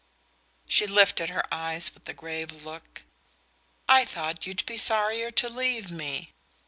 She 0.67 0.87
lifted 0.87 1.29
her 1.29 1.45
eyes 1.53 1.93
with 1.93 2.09
a 2.09 2.13
grave 2.15 2.65
look. 2.65 3.03
"I 3.87 4.03
thought 4.03 4.47
you'd 4.47 4.65
be 4.65 4.75
sorrier 4.75 5.29
to 5.29 5.47
leave 5.47 5.91
me." 5.91 6.31